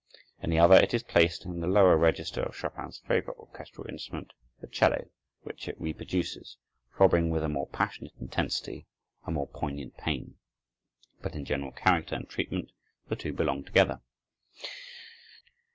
[0.41, 4.33] In the other, it is placed in the lower register of Chopin's favorite orchestral instrument,
[4.59, 5.11] the 'cello,
[5.43, 6.57] which it reproduces,
[6.97, 8.87] throbbing with a more passionate intensity,
[9.27, 10.37] a more poignant pain.
[11.21, 12.71] But in general character and treatment
[13.09, 14.01] the two belong together.